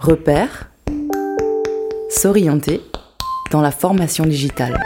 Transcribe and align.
Repère, 0.00 0.70
s'orienter 2.08 2.80
dans 3.50 3.60
la 3.60 3.70
formation 3.70 4.24
digitale. 4.24 4.82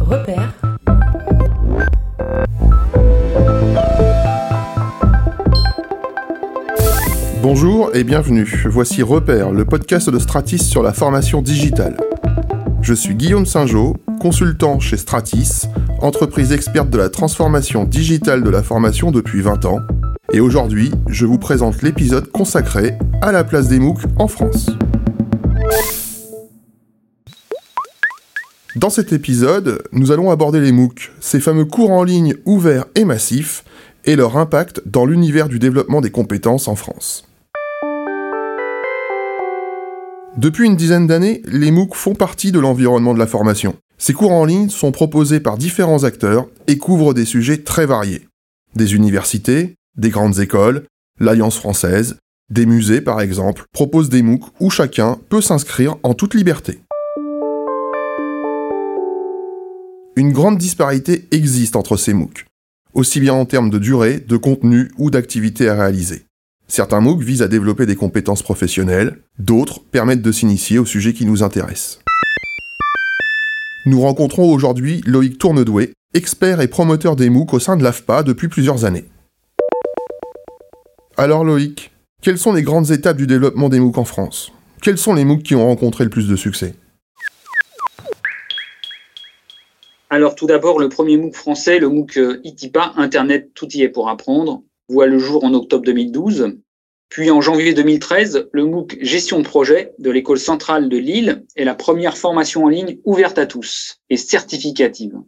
Repère. 0.00 0.52
Bonjour 7.40 7.94
et 7.94 8.02
bienvenue. 8.02 8.64
Voici 8.68 9.04
Repère, 9.04 9.52
le 9.52 9.64
podcast 9.64 10.10
de 10.10 10.18
Stratis 10.18 10.58
sur 10.58 10.82
la 10.82 10.92
formation 10.92 11.40
digitale. 11.40 11.96
Je 12.80 12.94
suis 12.94 13.14
Guillaume 13.14 13.46
Saint-Jean, 13.46 13.94
consultant 14.22 14.78
chez 14.78 14.98
Stratis, 14.98 15.66
entreprise 16.00 16.52
experte 16.52 16.88
de 16.90 16.96
la 16.96 17.08
transformation 17.08 17.82
digitale 17.82 18.44
de 18.44 18.50
la 18.50 18.62
formation 18.62 19.10
depuis 19.10 19.40
20 19.40 19.64
ans. 19.64 19.80
Et 20.32 20.38
aujourd'hui, 20.38 20.92
je 21.08 21.26
vous 21.26 21.38
présente 21.38 21.82
l'épisode 21.82 22.30
consacré 22.30 22.96
à 23.20 23.32
la 23.32 23.42
place 23.42 23.66
des 23.66 23.80
MOOC 23.80 23.98
en 24.20 24.28
France. 24.28 24.70
Dans 28.76 28.90
cet 28.90 29.12
épisode, 29.12 29.82
nous 29.90 30.12
allons 30.12 30.30
aborder 30.30 30.60
les 30.60 30.70
MOOC, 30.70 31.10
ces 31.18 31.40
fameux 31.40 31.64
cours 31.64 31.90
en 31.90 32.04
ligne 32.04 32.36
ouverts 32.44 32.84
et 32.94 33.04
massifs, 33.04 33.64
et 34.04 34.14
leur 34.14 34.36
impact 34.36 34.82
dans 34.86 35.04
l'univers 35.04 35.48
du 35.48 35.58
développement 35.58 36.00
des 36.00 36.12
compétences 36.12 36.68
en 36.68 36.76
France. 36.76 37.26
Depuis 40.36 40.66
une 40.66 40.76
dizaine 40.76 41.08
d'années, 41.08 41.42
les 41.44 41.72
MOOC 41.72 41.96
font 41.96 42.14
partie 42.14 42.52
de 42.52 42.60
l'environnement 42.60 43.14
de 43.14 43.18
la 43.18 43.26
formation. 43.26 43.74
Ces 44.04 44.14
cours 44.14 44.32
en 44.32 44.44
ligne 44.44 44.68
sont 44.68 44.90
proposés 44.90 45.38
par 45.38 45.56
différents 45.56 46.02
acteurs 46.02 46.48
et 46.66 46.76
couvrent 46.76 47.14
des 47.14 47.24
sujets 47.24 47.58
très 47.58 47.86
variés. 47.86 48.26
Des 48.74 48.96
universités, 48.96 49.76
des 49.96 50.10
grandes 50.10 50.40
écoles, 50.40 50.86
l'Alliance 51.20 51.56
française, 51.56 52.16
des 52.50 52.66
musées 52.66 53.00
par 53.00 53.20
exemple, 53.20 53.62
proposent 53.72 54.08
des 54.08 54.22
MOOC 54.22 54.42
où 54.58 54.70
chacun 54.70 55.20
peut 55.28 55.40
s'inscrire 55.40 55.98
en 56.02 56.14
toute 56.14 56.34
liberté. 56.34 56.80
Une 60.16 60.32
grande 60.32 60.58
disparité 60.58 61.28
existe 61.30 61.76
entre 61.76 61.96
ces 61.96 62.12
MOOC, 62.12 62.46
aussi 62.94 63.20
bien 63.20 63.34
en 63.34 63.44
termes 63.44 63.70
de 63.70 63.78
durée, 63.78 64.18
de 64.18 64.36
contenu 64.36 64.90
ou 64.98 65.12
d'activités 65.12 65.68
à 65.68 65.76
réaliser. 65.76 66.24
Certains 66.66 67.00
MOOC 67.00 67.22
visent 67.22 67.42
à 67.42 67.46
développer 67.46 67.86
des 67.86 67.94
compétences 67.94 68.42
professionnelles, 68.42 69.18
d'autres 69.38 69.80
permettent 69.80 70.22
de 70.22 70.32
s'initier 70.32 70.80
au 70.80 70.86
sujet 70.86 71.12
qui 71.12 71.24
nous 71.24 71.44
intéresse. 71.44 72.01
Nous 73.84 74.00
rencontrons 74.00 74.52
aujourd'hui 74.52 75.00
Loïc 75.06 75.38
Tournedoué, 75.38 75.92
expert 76.14 76.60
et 76.60 76.68
promoteur 76.68 77.16
des 77.16 77.30
MOOC 77.30 77.54
au 77.54 77.58
sein 77.58 77.76
de 77.76 77.82
l'AFPA 77.82 78.22
depuis 78.22 78.46
plusieurs 78.46 78.84
années. 78.84 79.06
Alors 81.16 81.42
Loïc, 81.42 81.90
quelles 82.22 82.38
sont 82.38 82.52
les 82.52 82.62
grandes 82.62 82.92
étapes 82.92 83.16
du 83.16 83.26
développement 83.26 83.68
des 83.68 83.80
MOOC 83.80 83.98
en 83.98 84.04
France? 84.04 84.52
Quels 84.80 84.98
sont 84.98 85.14
les 85.14 85.24
MOOC 85.24 85.42
qui 85.42 85.56
ont 85.56 85.66
rencontré 85.66 86.04
le 86.04 86.10
plus 86.10 86.28
de 86.28 86.36
succès? 86.36 86.76
Alors 90.10 90.36
tout 90.36 90.46
d'abord, 90.46 90.78
le 90.78 90.88
premier 90.88 91.16
MOOC 91.16 91.34
français, 91.34 91.80
le 91.80 91.88
MOOC 91.88 92.20
ITIPA, 92.44 92.92
Internet, 92.96 93.50
tout 93.52 93.68
y 93.70 93.82
est 93.82 93.88
pour 93.88 94.08
apprendre, 94.08 94.62
voit 94.88 95.08
le 95.08 95.18
jour 95.18 95.42
en 95.42 95.54
octobre 95.54 95.84
2012. 95.84 96.56
Puis 97.12 97.30
en 97.30 97.42
janvier 97.42 97.74
2013, 97.74 98.48
le 98.52 98.64
MOOC 98.64 98.96
Gestion 99.02 99.38
de 99.38 99.44
projet 99.44 99.92
de 99.98 100.10
l'École 100.10 100.38
centrale 100.38 100.88
de 100.88 100.96
Lille 100.96 101.44
est 101.56 101.64
la 101.64 101.74
première 101.74 102.16
formation 102.16 102.64
en 102.64 102.68
ligne 102.68 103.00
ouverte 103.04 103.36
à 103.36 103.44
tous 103.44 104.00
et 104.08 104.16
certificative. 104.16 105.20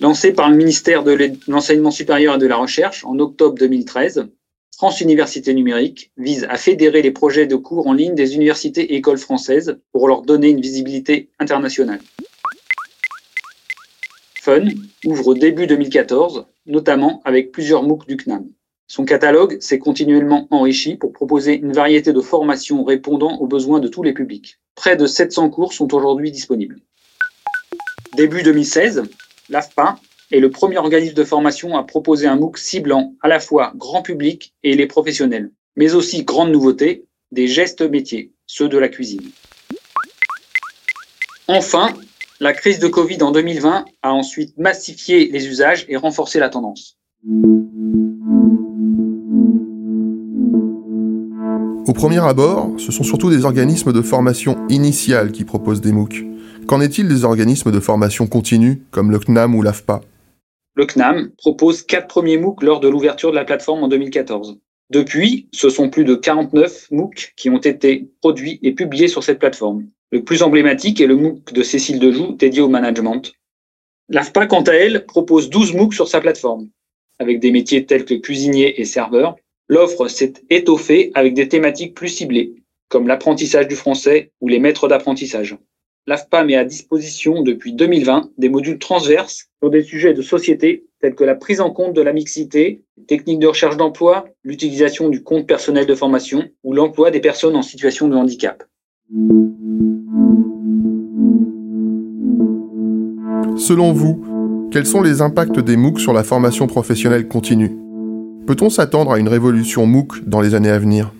Lancé 0.00 0.34
par 0.34 0.50
le 0.50 0.58
ministère 0.58 1.04
de 1.04 1.32
l'Enseignement 1.48 1.90
supérieur 1.90 2.34
et 2.34 2.38
de 2.38 2.46
la 2.46 2.58
Recherche 2.58 3.02
en 3.06 3.18
octobre 3.18 3.56
2013, 3.56 4.26
France 4.76 5.00
Université 5.00 5.54
Numérique 5.54 6.12
vise 6.18 6.46
à 6.50 6.58
fédérer 6.58 7.00
les 7.00 7.10
projets 7.10 7.46
de 7.46 7.56
cours 7.56 7.86
en 7.86 7.94
ligne 7.94 8.14
des 8.14 8.34
universités 8.34 8.82
et 8.82 8.96
écoles 8.96 9.16
françaises 9.16 9.78
pour 9.90 10.06
leur 10.06 10.20
donner 10.20 10.50
une 10.50 10.60
visibilité 10.60 11.30
internationale. 11.38 12.00
Fun 14.34 14.66
ouvre 15.06 15.34
début 15.34 15.66
2014, 15.66 16.44
notamment 16.66 17.22
avec 17.24 17.52
plusieurs 17.52 17.82
MOOC 17.82 18.06
du 18.06 18.18
CNAM. 18.18 18.44
Son 18.94 19.04
catalogue 19.04 19.60
s'est 19.60 19.80
continuellement 19.80 20.46
enrichi 20.52 20.94
pour 20.94 21.12
proposer 21.12 21.54
une 21.54 21.72
variété 21.72 22.12
de 22.12 22.20
formations 22.20 22.84
répondant 22.84 23.38
aux 23.40 23.48
besoins 23.48 23.80
de 23.80 23.88
tous 23.88 24.04
les 24.04 24.12
publics. 24.12 24.60
Près 24.76 24.94
de 24.94 25.04
700 25.04 25.50
cours 25.50 25.72
sont 25.72 25.92
aujourd'hui 25.94 26.30
disponibles. 26.30 26.78
Début 28.16 28.44
2016, 28.44 29.02
l'AFPA 29.48 29.98
est 30.30 30.38
le 30.38 30.48
premier 30.48 30.78
organisme 30.78 31.16
de 31.16 31.24
formation 31.24 31.76
à 31.76 31.82
proposer 31.82 32.28
un 32.28 32.36
MOOC 32.36 32.56
ciblant 32.56 33.16
à 33.20 33.26
la 33.26 33.40
fois 33.40 33.72
grand 33.74 34.02
public 34.02 34.54
et 34.62 34.76
les 34.76 34.86
professionnels, 34.86 35.50
mais 35.74 35.94
aussi 35.94 36.22
grande 36.22 36.52
nouveauté, 36.52 37.04
des 37.32 37.48
gestes 37.48 37.82
métiers, 37.82 38.30
ceux 38.46 38.68
de 38.68 38.78
la 38.78 38.88
cuisine. 38.88 39.28
Enfin, 41.48 41.92
la 42.38 42.52
crise 42.52 42.78
de 42.78 42.86
Covid 42.86 43.24
en 43.24 43.32
2020 43.32 43.86
a 44.04 44.12
ensuite 44.12 44.56
massifié 44.56 45.26
les 45.32 45.48
usages 45.48 45.84
et 45.88 45.96
renforcé 45.96 46.38
la 46.38 46.48
tendance. 46.48 46.96
Au 47.26 47.30
premier 51.94 52.18
abord, 52.18 52.74
ce 52.76 52.92
sont 52.92 53.02
surtout 53.02 53.30
des 53.30 53.46
organismes 53.46 53.94
de 53.94 54.02
formation 54.02 54.58
initiale 54.68 55.32
qui 55.32 55.44
proposent 55.44 55.80
des 55.80 55.92
MOOC. 55.92 56.26
Qu'en 56.66 56.82
est-il 56.82 57.08
des 57.08 57.24
organismes 57.24 57.72
de 57.72 57.80
formation 57.80 58.26
continue, 58.26 58.82
comme 58.90 59.10
le 59.10 59.18
CNAM 59.18 59.54
ou 59.54 59.62
l'AFPA? 59.62 60.02
Le 60.74 60.84
CNAM 60.84 61.30
propose 61.38 61.82
quatre 61.82 62.08
premiers 62.08 62.36
MOOC 62.36 62.62
lors 62.62 62.80
de 62.80 62.88
l'ouverture 62.88 63.30
de 63.30 63.36
la 63.36 63.46
plateforme 63.46 63.84
en 63.84 63.88
2014. 63.88 64.58
Depuis, 64.90 65.48
ce 65.50 65.70
sont 65.70 65.88
plus 65.88 66.04
de 66.04 66.16
49 66.16 66.88
MOOC 66.90 67.32
qui 67.38 67.48
ont 67.48 67.56
été 67.56 68.10
produits 68.20 68.58
et 68.62 68.72
publiés 68.72 69.08
sur 69.08 69.24
cette 69.24 69.38
plateforme. 69.38 69.86
Le 70.12 70.22
plus 70.22 70.42
emblématique 70.42 71.00
est 71.00 71.06
le 71.06 71.16
MOOC 71.16 71.54
de 71.54 71.62
Cécile 71.62 72.00
Dejoux 72.00 72.34
dédié 72.34 72.60
au 72.60 72.68
management. 72.68 73.32
L'AFPA, 74.10 74.46
quant 74.46 74.64
à 74.64 74.72
elle, 74.72 75.06
propose 75.06 75.48
12 75.48 75.72
MOOC 75.72 75.94
sur 75.94 76.06
sa 76.06 76.20
plateforme, 76.20 76.68
avec 77.18 77.40
des 77.40 77.50
métiers 77.50 77.86
tels 77.86 78.04
que 78.04 78.14
cuisinier 78.14 78.80
et 78.80 78.84
serveur. 78.84 79.36
L'offre 79.68 80.08
s'est 80.08 80.34
étoffée 80.50 81.10
avec 81.14 81.34
des 81.34 81.48
thématiques 81.48 81.94
plus 81.94 82.08
ciblées, 82.08 82.54
comme 82.88 83.08
l'apprentissage 83.08 83.68
du 83.68 83.76
français 83.76 84.32
ou 84.40 84.48
les 84.48 84.58
maîtres 84.58 84.88
d'apprentissage. 84.88 85.56
L'AFPA 86.06 86.44
met 86.44 86.56
à 86.56 86.64
disposition 86.64 87.42
depuis 87.42 87.72
2020 87.72 88.32
des 88.36 88.50
modules 88.50 88.78
transverses 88.78 89.48
sur 89.58 89.70
des 89.70 89.82
sujets 89.82 90.12
de 90.12 90.20
société 90.20 90.84
tels 91.00 91.14
que 91.14 91.24
la 91.24 91.34
prise 91.34 91.62
en 91.62 91.70
compte 91.70 91.94
de 91.94 92.02
la 92.02 92.12
mixité, 92.12 92.82
les 92.98 93.04
techniques 93.04 93.38
de 93.38 93.46
recherche 93.46 93.78
d'emploi, 93.78 94.26
l'utilisation 94.42 95.08
du 95.08 95.22
compte 95.22 95.46
personnel 95.46 95.86
de 95.86 95.94
formation 95.94 96.44
ou 96.62 96.74
l'emploi 96.74 97.10
des 97.10 97.20
personnes 97.20 97.56
en 97.56 97.62
situation 97.62 98.08
de 98.08 98.16
handicap. 98.16 98.64
Selon 103.56 103.92
vous, 103.92 104.33
quels 104.70 104.86
sont 104.86 105.02
les 105.02 105.20
impacts 105.20 105.60
des 105.60 105.76
MOOC 105.76 106.00
sur 106.00 106.12
la 106.12 106.24
formation 106.24 106.66
professionnelle 106.66 107.28
continue? 107.28 107.76
Peut-on 108.46 108.70
s'attendre 108.70 109.12
à 109.12 109.18
une 109.18 109.28
révolution 109.28 109.86
MOOC 109.86 110.24
dans 110.26 110.40
les 110.40 110.54
années 110.54 110.70
à 110.70 110.78
venir? 110.78 111.12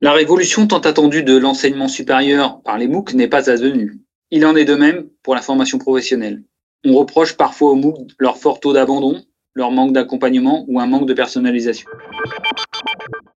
La 0.00 0.12
révolution 0.12 0.66
tant 0.66 0.80
attendue 0.80 1.22
de 1.22 1.36
l'enseignement 1.36 1.88
supérieur 1.88 2.60
par 2.62 2.78
les 2.78 2.88
MOOC 2.88 3.14
n'est 3.14 3.28
pas 3.28 3.50
advenue. 3.50 4.00
Il 4.30 4.44
en 4.46 4.56
est 4.56 4.64
de 4.64 4.74
même 4.74 5.04
pour 5.22 5.34
la 5.34 5.42
formation 5.42 5.78
professionnelle. 5.78 6.42
On 6.84 6.94
reproche 6.94 7.36
parfois 7.36 7.70
aux 7.70 7.76
MOOC 7.76 8.10
leur 8.18 8.38
fort 8.38 8.60
taux 8.60 8.72
d'abandon, 8.72 9.22
leur 9.54 9.70
manque 9.70 9.92
d'accompagnement 9.92 10.64
ou 10.68 10.80
un 10.80 10.86
manque 10.86 11.06
de 11.06 11.14
personnalisation. 11.14 11.88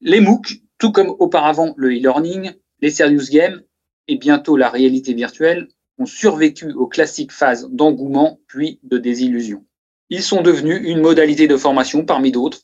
Les 0.00 0.20
MOOC, 0.20 0.62
tout 0.78 0.92
comme 0.92 1.14
auparavant 1.18 1.74
le 1.76 1.88
e-learning, 1.88 2.52
les 2.80 2.90
serious 2.90 3.30
games 3.30 3.62
et 4.08 4.16
bientôt 4.16 4.56
la 4.56 4.68
réalité 4.68 5.14
virtuelle 5.14 5.68
ont 5.98 6.06
survécu 6.06 6.72
aux 6.72 6.86
classiques 6.86 7.32
phases 7.32 7.68
d'engouement 7.70 8.38
puis 8.46 8.80
de 8.82 8.98
désillusion. 8.98 9.64
Ils 10.10 10.22
sont 10.22 10.42
devenus 10.42 10.80
une 10.84 11.00
modalité 11.00 11.48
de 11.48 11.56
formation 11.56 12.04
parmi 12.04 12.30
d'autres, 12.30 12.60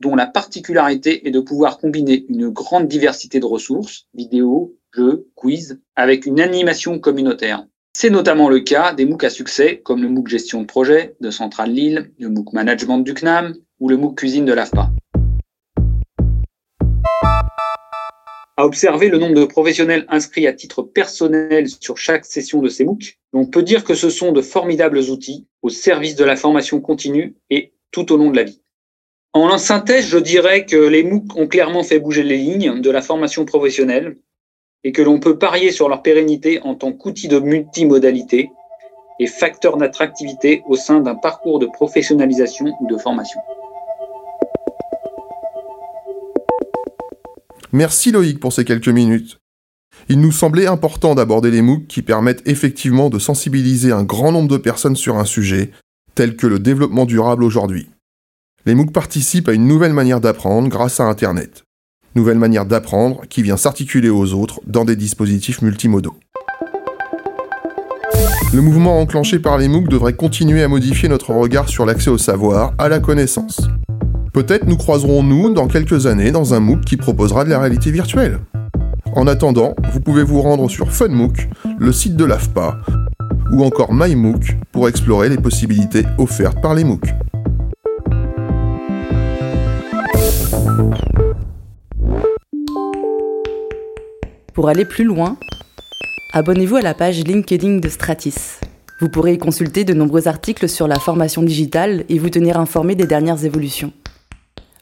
dont 0.00 0.16
la 0.16 0.26
particularité 0.26 1.26
est 1.26 1.30
de 1.30 1.40
pouvoir 1.40 1.78
combiner 1.78 2.26
une 2.28 2.50
grande 2.50 2.88
diversité 2.88 3.40
de 3.40 3.46
ressources, 3.46 4.06
vidéos, 4.12 4.76
jeux, 4.92 5.28
quiz, 5.34 5.80
avec 5.96 6.26
une 6.26 6.40
animation 6.40 6.98
communautaire. 6.98 7.64
C'est 7.96 8.10
notamment 8.10 8.48
le 8.48 8.60
cas 8.60 8.92
des 8.92 9.04
MOOC 9.04 9.24
à 9.24 9.30
succès 9.30 9.80
comme 9.84 10.02
le 10.02 10.08
MOOC 10.08 10.28
gestion 10.28 10.60
de 10.60 10.66
projet 10.66 11.16
de 11.20 11.30
Centrale 11.30 11.70
Lille, 11.70 12.10
le 12.18 12.28
MOOC 12.28 12.52
management 12.52 12.98
du 12.98 13.14
CNAM 13.14 13.54
ou 13.78 13.88
le 13.88 13.96
MOOC 13.96 14.18
cuisine 14.18 14.44
de 14.44 14.52
l'AFPA. 14.52 14.90
À 18.56 18.64
observer 18.64 19.08
le 19.08 19.18
nombre 19.18 19.34
de 19.34 19.44
professionnels 19.44 20.06
inscrits 20.08 20.46
à 20.46 20.52
titre 20.52 20.82
personnel 20.82 21.68
sur 21.68 21.98
chaque 21.98 22.24
session 22.24 22.62
de 22.62 22.68
ces 22.68 22.84
MOOC, 22.84 23.18
on 23.32 23.46
peut 23.46 23.64
dire 23.64 23.82
que 23.82 23.94
ce 23.94 24.10
sont 24.10 24.30
de 24.30 24.42
formidables 24.42 25.00
outils 25.10 25.48
au 25.62 25.70
service 25.70 26.14
de 26.14 26.24
la 26.24 26.36
formation 26.36 26.80
continue 26.80 27.34
et 27.50 27.74
tout 27.90 28.12
au 28.12 28.16
long 28.16 28.30
de 28.30 28.36
la 28.36 28.44
vie. 28.44 28.62
En 29.32 29.58
synthèse, 29.58 30.06
je 30.06 30.18
dirais 30.18 30.66
que 30.66 30.76
les 30.76 31.02
MOOC 31.02 31.36
ont 31.36 31.48
clairement 31.48 31.82
fait 31.82 31.98
bouger 31.98 32.22
les 32.22 32.36
lignes 32.36 32.80
de 32.80 32.90
la 32.90 33.02
formation 33.02 33.44
professionnelle 33.44 34.18
et 34.84 34.92
que 34.92 35.02
l'on 35.02 35.18
peut 35.18 35.36
parier 35.36 35.72
sur 35.72 35.88
leur 35.88 36.02
pérennité 36.02 36.60
en 36.62 36.76
tant 36.76 36.92
qu'outil 36.92 37.26
de 37.26 37.40
multimodalité 37.40 38.50
et 39.18 39.26
facteur 39.26 39.76
d'attractivité 39.78 40.62
au 40.68 40.76
sein 40.76 41.00
d'un 41.00 41.16
parcours 41.16 41.58
de 41.58 41.66
professionnalisation 41.66 42.66
ou 42.80 42.86
de 42.86 42.96
formation. 42.98 43.40
Merci 47.74 48.12
Loïc 48.12 48.38
pour 48.38 48.52
ces 48.52 48.64
quelques 48.64 48.86
minutes. 48.86 49.40
Il 50.08 50.20
nous 50.20 50.30
semblait 50.30 50.68
important 50.68 51.16
d'aborder 51.16 51.50
les 51.50 51.60
MOOC 51.60 51.88
qui 51.88 52.02
permettent 52.02 52.46
effectivement 52.46 53.10
de 53.10 53.18
sensibiliser 53.18 53.90
un 53.90 54.04
grand 54.04 54.30
nombre 54.30 54.48
de 54.48 54.58
personnes 54.58 54.94
sur 54.94 55.16
un 55.18 55.24
sujet, 55.24 55.72
tel 56.14 56.36
que 56.36 56.46
le 56.46 56.60
développement 56.60 57.04
durable 57.04 57.42
aujourd'hui. 57.42 57.88
Les 58.64 58.76
MOOC 58.76 58.92
participent 58.92 59.48
à 59.48 59.54
une 59.54 59.66
nouvelle 59.66 59.92
manière 59.92 60.20
d'apprendre 60.20 60.68
grâce 60.68 61.00
à 61.00 61.06
Internet. 61.06 61.64
Nouvelle 62.14 62.38
manière 62.38 62.64
d'apprendre 62.64 63.22
qui 63.28 63.42
vient 63.42 63.56
s'articuler 63.56 64.08
aux 64.08 64.34
autres 64.34 64.60
dans 64.68 64.84
des 64.84 64.94
dispositifs 64.94 65.60
multimodaux. 65.60 66.14
Le 68.52 68.60
mouvement 68.60 69.00
enclenché 69.00 69.40
par 69.40 69.58
les 69.58 69.66
MOOC 69.66 69.88
devrait 69.88 70.14
continuer 70.14 70.62
à 70.62 70.68
modifier 70.68 71.08
notre 71.08 71.32
regard 71.32 71.68
sur 71.68 71.86
l'accès 71.86 72.10
au 72.10 72.18
savoir, 72.18 72.72
à 72.78 72.88
la 72.88 73.00
connaissance. 73.00 73.62
Peut-être 74.34 74.66
nous 74.66 74.76
croiserons-nous 74.76 75.54
dans 75.54 75.68
quelques 75.68 76.06
années 76.06 76.32
dans 76.32 76.54
un 76.54 76.58
MOOC 76.58 76.80
qui 76.84 76.96
proposera 76.96 77.44
de 77.44 77.50
la 77.50 77.60
réalité 77.60 77.92
virtuelle. 77.92 78.40
En 79.14 79.28
attendant, 79.28 79.76
vous 79.92 80.00
pouvez 80.00 80.24
vous 80.24 80.42
rendre 80.42 80.68
sur 80.68 80.90
FunMOOC, 80.90 81.48
le 81.78 81.92
site 81.92 82.16
de 82.16 82.24
l'AFPA, 82.24 82.80
ou 83.52 83.62
encore 83.62 83.94
MyMOOC 83.94 84.56
pour 84.72 84.88
explorer 84.88 85.28
les 85.28 85.36
possibilités 85.36 86.02
offertes 86.18 86.60
par 86.60 86.74
les 86.74 86.82
MOOC. 86.82 87.14
Pour 94.52 94.68
aller 94.68 94.84
plus 94.84 95.04
loin, 95.04 95.36
abonnez-vous 96.32 96.74
à 96.74 96.82
la 96.82 96.94
page 96.94 97.22
LinkedIn 97.22 97.76
de 97.76 97.88
Stratis. 97.88 98.58
Vous 99.00 99.08
pourrez 99.08 99.34
y 99.34 99.38
consulter 99.38 99.84
de 99.84 99.94
nombreux 99.94 100.26
articles 100.26 100.68
sur 100.68 100.88
la 100.88 100.98
formation 100.98 101.44
digitale 101.44 102.02
et 102.08 102.18
vous 102.18 102.30
tenir 102.30 102.58
informé 102.58 102.96
des 102.96 103.06
dernières 103.06 103.44
évolutions. 103.44 103.92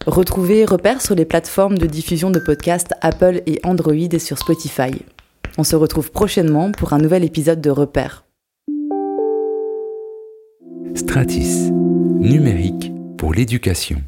Retrouvez 0.07 0.65
Repères 0.65 1.01
sur 1.01 1.15
les 1.15 1.25
plateformes 1.25 1.79
de 1.79 1.87
diffusion 1.87 2.31
de 2.31 2.41
podcasts 2.41 2.93
Apple 3.03 3.43
et 3.47 3.61
Android 3.63 3.95
et 3.95 4.19
sur 4.19 4.37
Spotify. 4.37 4.91
On 5.59 5.65
se 5.65 5.77
retrouve 5.77 6.11
prochainement 6.11 6.73
pour 6.73 6.93
un 6.93 6.99
nouvel 6.99 7.23
épisode 7.23 7.61
de 7.61 7.71
Repères. 7.71 8.25
Stratis, 10.97 11.71
numérique 11.71 12.91
pour 13.17 13.33
l'éducation. 13.33 14.03